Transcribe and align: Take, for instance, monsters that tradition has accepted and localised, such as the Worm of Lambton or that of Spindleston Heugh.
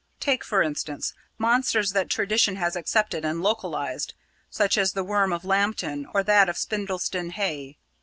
Take, 0.19 0.43
for 0.43 0.63
instance, 0.63 1.13
monsters 1.37 1.91
that 1.91 2.09
tradition 2.09 2.55
has 2.55 2.75
accepted 2.75 3.23
and 3.23 3.43
localised, 3.43 4.15
such 4.49 4.75
as 4.75 4.93
the 4.93 5.03
Worm 5.03 5.31
of 5.31 5.45
Lambton 5.45 6.07
or 6.11 6.23
that 6.23 6.49
of 6.49 6.57
Spindleston 6.57 7.33
Heugh. 7.33 7.75